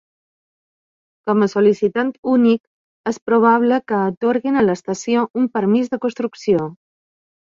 Com 1.29 1.43
a 1.45 1.49
sol·licitant 1.49 2.07
únic, 2.31 2.57
és 3.11 3.19
probable 3.31 3.77
que 3.91 3.99
atorguin 4.05 4.57
a 4.63 4.63
l'estació 4.69 5.27
un 5.43 5.45
permís 5.59 5.93
de 5.93 6.01
construcció. 6.07 6.65